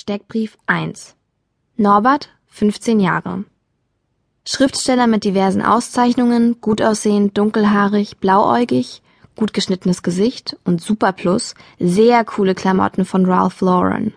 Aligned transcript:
Steckbrief 0.00 0.56
1 0.66 1.16
Norbert, 1.76 2.28
15 2.46 3.00
Jahre. 3.00 3.42
Schriftsteller 4.46 5.08
mit 5.08 5.24
diversen 5.24 5.60
Auszeichnungen, 5.60 6.60
gut 6.60 6.80
aussehend, 6.80 7.36
dunkelhaarig, 7.36 8.18
blauäugig, 8.18 9.02
gut 9.34 9.52
geschnittenes 9.52 10.04
Gesicht 10.04 10.56
und 10.62 10.80
super 10.80 11.10
plus, 11.10 11.56
sehr 11.80 12.24
coole 12.24 12.54
Klamotten 12.54 13.04
von 13.04 13.26
Ralph 13.26 13.60
Lauren. 13.60 14.14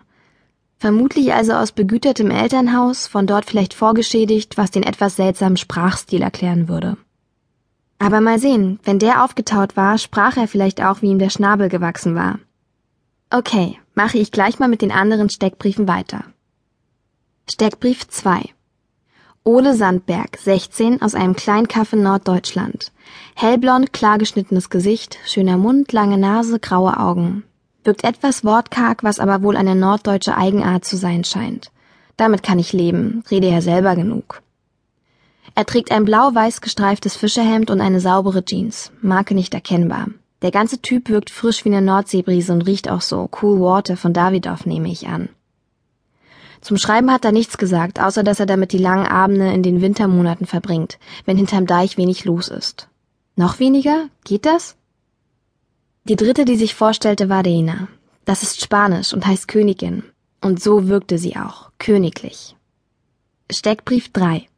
Vermutlich 0.78 1.34
also 1.34 1.54
aus 1.54 1.72
begütertem 1.72 2.30
Elternhaus, 2.30 3.08
von 3.08 3.26
dort 3.26 3.46
vielleicht 3.46 3.74
vorgeschädigt, 3.74 4.56
was 4.56 4.70
den 4.70 4.84
etwas 4.84 5.16
seltsamen 5.16 5.56
Sprachstil 5.56 6.22
erklären 6.22 6.68
würde. 6.68 6.96
Aber 7.98 8.20
mal 8.20 8.38
sehen, 8.38 8.78
wenn 8.84 9.00
der 9.00 9.24
aufgetaut 9.24 9.76
war, 9.76 9.98
sprach 9.98 10.36
er 10.36 10.46
vielleicht 10.46 10.80
auch, 10.80 11.02
wie 11.02 11.10
ihm 11.10 11.18
der 11.18 11.30
Schnabel 11.30 11.68
gewachsen 11.68 12.14
war. 12.14 12.38
Okay, 13.30 13.80
mache 13.94 14.18
ich 14.18 14.32
gleich 14.32 14.58
mal 14.58 14.68
mit 14.68 14.82
den 14.82 14.92
anderen 14.92 15.30
Steckbriefen 15.30 15.88
weiter. 15.88 16.24
Steckbrief 17.50 18.08
2 18.08 18.50
Ole 19.44 19.74
Sandberg, 19.74 20.38
16, 20.38 21.02
aus 21.02 21.16
einem 21.16 21.34
Kleinkaff 21.34 21.92
in 21.92 22.04
Norddeutschland. 22.04 22.92
Hellblond, 23.34 23.92
klar 23.92 24.18
geschnittenes 24.18 24.70
Gesicht, 24.70 25.18
schöner 25.26 25.58
Mund, 25.58 25.90
lange 25.92 26.16
Nase, 26.16 26.60
graue 26.60 26.96
Augen. 26.96 27.42
Wirkt 27.82 28.04
etwas 28.04 28.44
wortkarg, 28.44 29.02
was 29.02 29.18
aber 29.18 29.42
wohl 29.42 29.56
eine 29.56 29.74
norddeutsche 29.74 30.36
Eigenart 30.36 30.84
zu 30.84 30.96
sein 30.96 31.24
scheint. 31.24 31.72
Damit 32.16 32.44
kann 32.44 32.60
ich 32.60 32.72
leben, 32.72 33.24
rede 33.32 33.48
ja 33.48 33.60
selber 33.60 33.96
genug. 33.96 34.42
Er 35.56 35.66
trägt 35.66 35.90
ein 35.90 36.04
blau-weiß 36.04 36.60
gestreiftes 36.60 37.16
Fischerhemd 37.16 37.68
und 37.70 37.80
eine 37.80 37.98
saubere 37.98 38.44
Jeans, 38.44 38.92
Marke 39.02 39.34
nicht 39.34 39.54
erkennbar. 39.54 40.06
Der 40.42 40.50
ganze 40.50 40.80
Typ 40.82 41.08
wirkt 41.08 41.30
frisch 41.30 41.64
wie 41.64 41.70
eine 41.70 41.80
Nordseebrise 41.80 42.52
und 42.52 42.62
riecht 42.62 42.90
auch 42.90 43.00
so. 43.00 43.30
Cool 43.40 43.60
Water 43.60 43.96
von 43.96 44.12
Davidoff 44.12 44.66
nehme 44.66 44.90
ich 44.90 45.06
an. 45.06 45.28
Zum 46.60 46.76
Schreiben 46.76 47.10
hat 47.10 47.24
er 47.24 47.32
nichts 47.32 47.58
gesagt, 47.58 48.00
außer 48.00 48.22
dass 48.22 48.40
er 48.40 48.46
damit 48.46 48.72
die 48.72 48.78
langen 48.78 49.06
Abende 49.06 49.52
in 49.52 49.62
den 49.62 49.80
Wintermonaten 49.80 50.46
verbringt, 50.46 50.98
wenn 51.24 51.36
hinterm 51.36 51.66
Deich 51.66 51.96
wenig 51.96 52.24
los 52.24 52.48
ist. 52.48 52.88
Noch 53.34 53.58
weniger? 53.58 54.08
Geht 54.24 54.46
das? 54.46 54.76
Die 56.04 56.16
dritte, 56.16 56.44
die 56.44 56.56
sich 56.56 56.74
vorstellte, 56.74 57.28
war 57.28 57.44
Reina. 57.44 57.88
Das 58.24 58.42
ist 58.42 58.60
Spanisch 58.60 59.12
und 59.12 59.26
heißt 59.26 59.48
Königin. 59.48 60.04
Und 60.40 60.60
so 60.60 60.88
wirkte 60.88 61.18
sie 61.18 61.36
auch, 61.36 61.70
königlich. 61.78 62.56
Steckbrief 63.50 64.12
3 64.12 64.48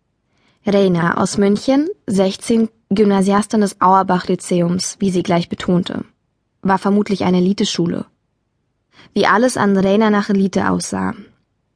Reina 0.66 1.18
aus 1.18 1.36
München, 1.36 1.90
16, 2.06 2.70
Gymnasiastin 2.88 3.60
des 3.60 3.82
Auerbach-Lyzeums, 3.82 4.96
wie 4.98 5.10
sie 5.10 5.22
gleich 5.22 5.50
betonte. 5.50 6.06
War 6.62 6.78
vermutlich 6.78 7.24
eine 7.24 7.36
Eliteschule. 7.36 8.06
Wie 9.12 9.26
alles 9.26 9.58
an 9.58 9.76
Reina 9.76 10.08
nach 10.08 10.30
Elite 10.30 10.70
aussah. 10.70 11.12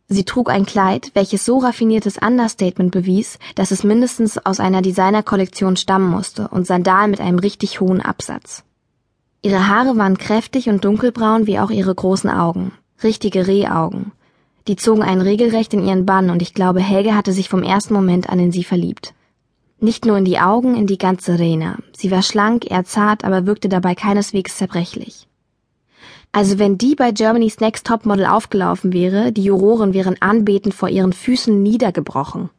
Sie 0.09 0.25
trug 0.25 0.49
ein 0.49 0.65
Kleid, 0.65 1.11
welches 1.13 1.45
so 1.45 1.59
raffiniertes 1.59 2.17
Understatement 2.17 2.91
bewies, 2.91 3.39
dass 3.57 3.73
es 3.73 3.85
mindestens 3.85 4.39
aus 4.39 4.59
einer 4.59 4.81
Designerkollektion 4.81 5.77
stammen 5.77 6.09
musste 6.09 6.49
und 6.49 6.67
Sandalen 6.67 7.11
mit 7.11 7.21
einem 7.21 7.39
richtig 7.39 7.83
hohen 7.83 8.01
Absatz. 8.01 8.65
Ihre 9.43 9.69
Haare 9.69 9.99
waren 9.99 10.17
kräftig 10.17 10.71
und 10.71 10.83
dunkelbraun 10.83 11.47
wie 11.47 11.59
auch 11.59 11.71
ihre 11.71 11.95
großen 11.95 12.31
Augen. 12.31 12.73
Richtige 13.03 13.47
Rehaugen. 13.47 14.13
Die 14.69 14.77
zogen 14.77 15.03
einen 15.03 15.23
regelrecht 15.23 15.73
in 15.73 15.85
ihren 15.85 16.05
Bann 16.05 16.29
und 16.29 16.43
ich 16.43 16.53
glaube, 16.53 16.81
Helge 16.81 17.17
hatte 17.17 17.33
sich 17.33 17.49
vom 17.49 17.63
ersten 17.63 17.95
Moment 17.95 18.29
an 18.29 18.39
in 18.39 18.53
sie 18.53 18.65
verliebt. 18.65 19.15
Nicht 19.81 20.05
nur 20.05 20.19
in 20.19 20.27
die 20.27 20.39
Augen, 20.39 20.77
in 20.77 20.87
die 20.87 20.99
ganze 20.99 21.39
Rena. 21.39 21.79
Sie 21.97 22.11
war 22.11 22.23
schlank, 22.23 22.71
eher 22.71 22.85
zart, 22.85 23.25
aber 23.25 23.47
wirkte 23.47 23.71
dabei 23.71 23.95
keineswegs 23.95 24.59
zerbrechlich. 24.59 25.27
Also 26.33 26.59
wenn 26.59 26.77
die 26.77 26.95
bei 26.95 27.13
Germany's 27.13 27.61
Next 27.61 27.87
Topmodel 27.87 28.27
aufgelaufen 28.27 28.93
wäre, 28.93 29.33
die 29.33 29.45
Juroren 29.45 29.95
wären 29.95 30.21
anbetend 30.21 30.75
vor 30.75 30.91
ihren 30.91 31.15
Füßen 31.15 31.63
niedergebrochen. 31.63 32.51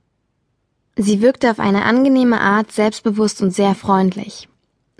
Sie 0.95 1.21
wirkte 1.21 1.51
auf 1.51 1.59
eine 1.59 1.83
angenehme 1.83 2.41
Art 2.41 2.71
selbstbewusst 2.71 3.41
und 3.43 3.51
sehr 3.51 3.75
freundlich. 3.75 4.48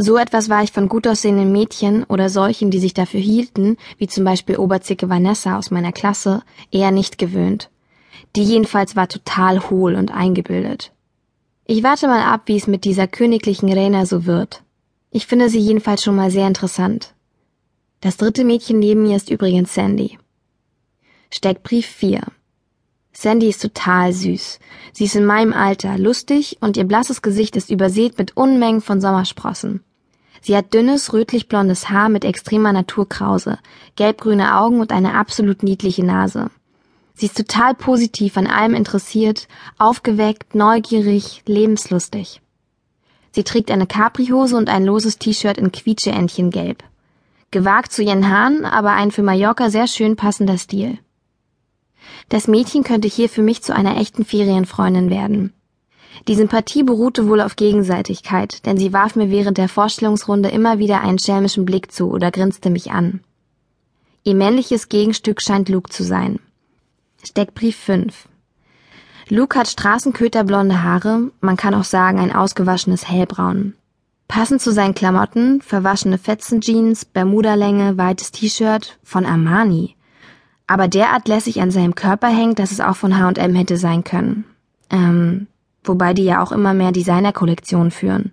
So 0.02 0.16
etwas 0.16 0.48
war 0.48 0.64
ich 0.64 0.72
von 0.72 0.88
gut 0.88 1.06
aussehenden 1.08 1.52
Mädchen 1.52 2.06
oder 2.06 2.30
solchen, 2.30 2.72
die 2.72 2.80
sich 2.80 2.94
dafür 2.94 3.20
hielten, 3.20 3.76
wie 3.98 4.08
zum 4.08 4.24
Beispiel 4.24 4.56
Oberzicke 4.56 5.10
Vanessa 5.10 5.58
aus 5.58 5.72
meiner 5.72 5.92
Klasse, 5.92 6.42
eher 6.72 6.92
nicht 6.92 7.18
gewöhnt. 7.18 7.70
Die 8.38 8.44
jedenfalls 8.44 8.96
war 8.96 9.10
total 9.10 9.70
hohl 9.70 9.96
und 9.96 10.10
eingebildet. 10.10 10.94
Ich 11.66 11.84
warte 11.84 12.08
mal 12.08 12.22
ab, 12.22 12.44
wie 12.46 12.56
es 12.56 12.66
mit 12.66 12.86
dieser 12.86 13.08
königlichen 13.08 13.70
Rena 13.74 14.06
so 14.06 14.26
wird. 14.26 14.64
Ich 15.12 15.28
finde 15.28 15.50
sie 15.50 15.60
jedenfalls 15.60 16.02
schon 16.02 16.16
mal 16.16 16.32
sehr 16.32 16.48
interessant. 16.48 17.14
Das 18.00 18.16
dritte 18.16 18.46
Mädchen 18.46 18.80
neben 18.80 19.04
mir 19.04 19.18
ist 19.18 19.30
übrigens 19.30 19.74
Sandy. 19.74 20.18
Steckbrief 21.30 21.86
4 21.86 22.22
Sandy 23.12 23.50
ist 23.50 23.62
total 23.62 24.14
süß. 24.14 24.60
Sie 24.94 25.04
ist 25.04 25.16
in 25.16 25.26
meinem 25.26 25.52
Alter, 25.52 25.98
lustig 25.98 26.56
und 26.62 26.78
ihr 26.78 26.86
blasses 26.86 27.22
Gesicht 27.22 27.58
ist 27.58 27.70
übersät 27.70 28.18
mit 28.18 28.38
Unmengen 28.38 28.80
von 28.80 29.02
Sommersprossen. 29.02 29.84
Sie 30.42 30.56
hat 30.56 30.74
dünnes, 30.74 31.14
rötlich-blondes 31.14 31.90
Haar 31.90 32.10
mit 32.10 32.26
extremer 32.26 32.74
Naturkrause, 32.74 33.60
gelbgrüne 33.96 34.58
Augen 34.58 34.80
und 34.80 34.92
eine 34.92 35.16
absolut 35.16 35.64
niedliche 35.64 36.06
Nase. 36.06 36.50
Sie 37.14 37.26
ist 37.26 37.38
total 37.38 37.76
positiv 37.76 38.38
an 38.38 38.48
allem 38.48 38.74
interessiert, 38.74 39.48
aufgeweckt, 39.78 40.56
neugierig, 40.56 41.44
lebenslustig. 41.46 42.42
Sie 43.32 43.44
trägt 43.44 43.72
eine 43.72 43.88
Capri-Hose 43.88 44.56
und 44.56 44.70
ein 44.70 44.86
loses 44.86 45.18
T-Shirt 45.18 45.58
in 45.58 45.72
Quietscheentchengelb. 45.72 46.84
Gewagt 47.52 47.92
zu 47.92 48.04
ihren 48.04 48.30
Haaren, 48.30 48.64
aber 48.64 48.92
ein 48.92 49.12
für 49.12 49.24
Mallorca 49.24 49.70
sehr 49.70 49.88
schön 49.88 50.16
passender 50.16 50.58
Stil. 50.58 51.00
Das 52.30 52.48
Mädchen 52.48 52.84
könnte 52.84 53.08
hier 53.08 53.28
für 53.28 53.42
mich 53.42 53.64
zu 53.64 53.76
einer 53.76 53.98
echten 53.98 54.24
Ferienfreundin 54.24 55.10
werden. 55.10 55.54
Die 56.28 56.36
Sympathie 56.36 56.84
beruhte 56.84 57.28
wohl 57.28 57.42
auf 57.42 57.56
Gegenseitigkeit, 57.56 58.66
denn 58.66 58.78
sie 58.78 58.94
warf 58.94 59.16
mir 59.16 59.30
während 59.30 59.58
der 59.58 59.70
Vorstellungsrunde 59.70 60.50
immer 60.50 60.80
wieder 60.80 61.02
einen 61.02 61.20
schelmischen 61.20 61.66
Blick 61.66 61.92
zu 61.92 62.12
oder 62.12 62.32
grinste 62.32 62.70
mich 62.70 62.92
an. 62.92 63.22
Ihr 64.24 64.36
männliches 64.36 64.90
Gegenstück 64.90 65.42
scheint 65.42 65.70
Luke 65.70 65.90
zu 65.90 66.04
sein. 66.04 66.40
Steckbrief 67.24 67.78
5 67.78 68.28
Luke 69.30 69.58
hat 69.58 69.68
straßenköterblonde 69.68 70.84
Haare, 70.84 71.32
man 71.40 71.56
kann 71.56 71.76
auch 71.76 71.84
sagen 71.84 72.20
ein 72.20 72.36
ausgewaschenes 72.36 73.08
Hellbraun. 73.08 73.76
Passend 74.28 74.62
zu 74.62 74.72
seinen 74.72 74.94
Klamotten, 74.94 75.62
verwaschene 75.62 76.18
Fetzenjeans, 76.18 77.06
Bermuda-Länge, 77.06 77.98
weites 77.98 78.32
T-Shirt 78.32 78.98
von 79.04 79.26
Armani. 79.26 79.96
Aber 80.68 80.88
derart 80.88 81.28
lässig 81.28 81.62
an 81.62 81.72
seinem 81.72 81.96
Körper 81.96 82.28
hängt, 82.28 82.60
dass 82.60 82.72
es 82.72 82.80
auch 82.80 82.96
von 82.96 83.18
H&M 83.18 83.56
hätte 83.56 83.78
sein 83.78 84.04
können. 84.04 84.46
Ähm, 84.92 85.48
wobei 85.90 86.14
die 86.14 86.24
ja 86.24 86.42
auch 86.42 86.54
immer 86.54 86.74
mehr 86.74 86.94
Designerkollektionen 86.94 87.92
führen. 87.92 88.32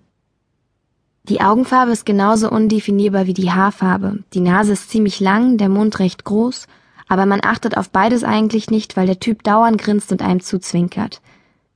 Die 1.23 1.41
Augenfarbe 1.41 1.91
ist 1.91 2.05
genauso 2.05 2.49
undefinierbar 2.49 3.25
wie 3.25 3.33
die 3.33 3.51
Haarfarbe. 3.51 4.23
Die 4.33 4.39
Nase 4.39 4.71
ist 4.71 4.89
ziemlich 4.89 5.19
lang, 5.19 5.57
der 5.57 5.67
Mund 5.67 5.99
recht 5.99 6.23
groß 6.23 6.67
aber 7.07 7.25
man 7.25 7.39
achtet 7.43 7.77
auf 7.77 7.89
beides 7.89 8.23
eigentlich 8.23 8.69
nicht, 8.69 8.97
weil 8.97 9.07
der 9.07 9.19
Typ 9.19 9.43
dauernd 9.43 9.79
grinst 9.79 10.11
und 10.11 10.21
einem 10.21 10.41
zuzwinkert. 10.41 11.21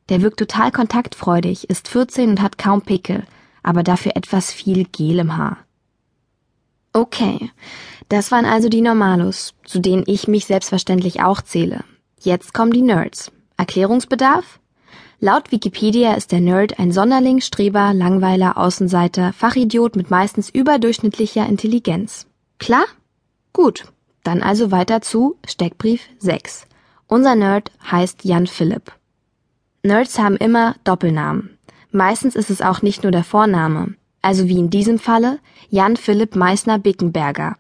Der 0.10 0.22
wirkt 0.22 0.40
total 0.40 0.72
kontaktfreudig, 0.72 1.70
ist 1.70 1.88
14 1.88 2.32
und 2.32 2.42
hat 2.42 2.58
kaum 2.58 2.82
Pickel, 2.82 3.24
aber 3.64 3.84
dafür 3.84 4.16
etwas 4.16 4.52
viel 4.52 4.86
Gel 4.86 5.20
im 5.20 5.38
Haar. 5.38 5.58
Okay, 6.94 7.50
das 8.10 8.32
waren 8.32 8.46
also 8.46 8.68
die 8.68 8.82
Normalos, 8.82 9.54
zu 9.64 9.80
denen 9.80 10.04
ich 10.06 10.28
mich 10.28 10.46
selbstverständlich 10.46 11.24
auch 11.24 11.42
zähle. 11.42 11.86
Jetzt 12.20 12.54
kommen 12.54 12.74
die 12.74 12.82
Nerds. 12.82 13.32
Erklärungsbedarf? 13.56 14.60
Laut 15.24 15.52
Wikipedia 15.52 16.16
ist 16.16 16.32
der 16.32 16.42
Nerd 16.42 16.80
ein 16.80 16.92
Sonderling, 16.92 17.42
Streber, 17.42 17.94
Langweiler, 17.94 18.58
Außenseiter, 18.58 19.34
Fachidiot 19.34 19.96
mit 19.96 20.10
meistens 20.10 20.50
überdurchschnittlicher 20.50 21.46
Intelligenz. 21.46 22.26
Klar? 22.58 22.86
Gut. 23.54 23.86
Dann 24.24 24.42
also 24.42 24.72
weiter 24.72 25.02
zu 25.02 25.36
Steckbrief 25.46 26.02
6. 26.18 26.66
Unser 27.06 27.36
Nerd 27.36 27.70
heißt 27.92 28.26
Jan 28.26 28.48
Philipp. 28.48 28.94
Nerds 29.84 30.18
haben 30.18 30.38
immer 30.38 30.74
Doppelnamen. 30.86 31.56
Meistens 31.92 32.36
ist 32.36 32.50
es 32.50 32.64
auch 32.64 32.82
nicht 32.82 33.04
nur 33.04 33.12
der 33.12 33.24
Vorname, 33.24 33.94
also 34.24 34.48
wie 34.48 34.58
in 34.58 34.72
diesem 34.72 34.98
Falle 34.98 35.38
Jan 35.70 35.98
Philipp 35.98 36.36
Meissner 36.36 36.80
Bickenberger. 36.80 37.58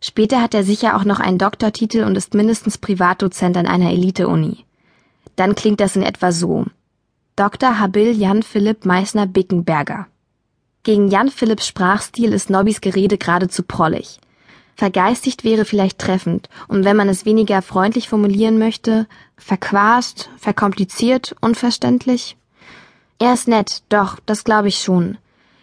Später 0.00 0.40
hat 0.40 0.54
er 0.54 0.62
sicher 0.62 0.96
auch 0.96 1.04
noch 1.04 1.18
einen 1.18 1.38
Doktortitel 1.38 2.04
und 2.04 2.14
ist 2.14 2.34
mindestens 2.34 2.78
Privatdozent 2.78 3.56
an 3.56 3.66
einer 3.66 3.90
Elite-Uni. 3.90 4.64
Dann 5.34 5.56
klingt 5.56 5.80
das 5.80 5.96
in 5.96 6.02
etwa 6.04 6.30
so. 6.30 6.66
Dr. 7.36 7.80
Habil 7.80 8.12
Jan 8.16 8.44
Philipp 8.44 8.84
Meissner 8.84 9.26
Bickenberger. 9.26 10.06
Gegen 10.84 11.08
Jan 11.08 11.30
Philipps 11.30 11.66
Sprachstil 11.66 12.32
ist 12.32 12.48
Nobbys 12.48 12.80
Gerede 12.80 13.18
geradezu 13.18 13.64
prollig. 13.64 14.20
Vergeistigt 14.76 15.42
wäre 15.42 15.64
vielleicht 15.64 15.98
treffend, 15.98 16.48
und 16.68 16.84
wenn 16.84 16.96
man 16.96 17.08
es 17.08 17.24
weniger 17.24 17.60
freundlich 17.60 18.08
formulieren 18.08 18.60
möchte, 18.60 19.08
verquast, 19.36 20.30
verkompliziert, 20.36 21.34
unverständlich. 21.40 22.36
Er 23.18 23.34
ist 23.34 23.48
nett, 23.48 23.82
doch, 23.88 24.20
das 24.26 24.44
glaube 24.44 24.68
ich 24.68 24.78
schon. 24.78 25.18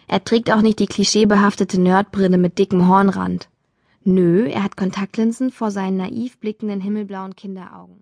Er 0.08 0.22
trägt 0.22 0.52
auch 0.52 0.60
nicht 0.60 0.78
die 0.78 0.86
klischeebehaftete 0.86 1.80
Nerdbrille 1.80 2.36
mit 2.36 2.58
dickem 2.58 2.86
Hornrand. 2.86 3.48
Nö, 4.04 4.46
er 4.46 4.62
hat 4.62 4.76
Kontaktlinsen 4.76 5.50
vor 5.50 5.70
seinen 5.70 5.96
naiv 5.96 6.36
blickenden 6.36 6.82
himmelblauen 6.82 7.34
Kinderaugen. 7.34 7.96